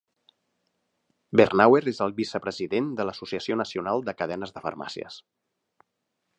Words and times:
Bernauer 1.41 1.81
és 1.91 1.99
el 2.07 2.15
vicepresident 2.21 2.89
de 3.01 3.07
l'Associació 3.09 3.61
nacional 3.63 4.05
de 4.09 4.19
cadenes 4.23 4.57
de 4.59 4.65
farmàcies. 4.67 5.23